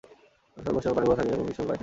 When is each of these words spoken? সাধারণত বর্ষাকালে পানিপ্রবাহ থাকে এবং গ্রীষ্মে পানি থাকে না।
সাধারণত 0.55 0.71
বর্ষাকালে 0.75 0.97
পানিপ্রবাহ 0.97 1.17
থাকে 1.19 1.29
এবং 1.35 1.45
গ্রীষ্মে 1.45 1.65
পানি 1.65 1.67
থাকে 1.67 1.77
না। 1.77 1.79